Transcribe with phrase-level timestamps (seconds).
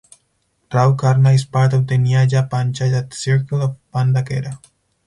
[0.73, 4.57] Rau Karna is part of the nyaya panchayat circle of Banda Khera.